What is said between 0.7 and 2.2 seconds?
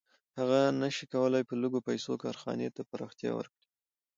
نشي کولی په لږو پیسو